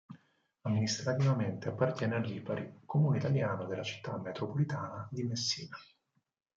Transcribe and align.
Amministrativamente 0.61 1.67
appartiene 1.69 2.15
a 2.15 2.17
Lipari, 2.17 2.79
comune 2.85 3.19
italiano 3.19 3.67
della 3.67 3.83
città 3.83 4.17
metropolitana 4.17 5.07
di 5.11 5.21
Messina. 5.21 5.77